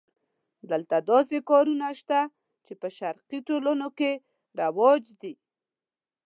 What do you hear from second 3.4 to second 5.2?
ټولنو کې رواج